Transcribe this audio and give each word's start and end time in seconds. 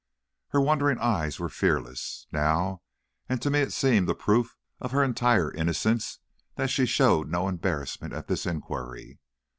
Her 0.47 0.59
wondering 0.59 0.97
eyes 0.97 1.39
were 1.39 1.47
fearless, 1.47 2.25
now, 2.31 2.81
and 3.29 3.39
to 3.39 3.51
me 3.51 3.59
it 3.59 3.71
seemed 3.71 4.09
a 4.09 4.15
proof 4.15 4.57
of 4.79 4.93
her 4.93 5.03
entire 5.03 5.53
innocence 5.53 6.17
that 6.55 6.71
she 6.71 6.87
showed 6.87 7.29
no 7.29 7.47
embarrassment 7.47 8.11
at 8.11 8.25
this 8.27 8.47
inquiry. 8.47 9.19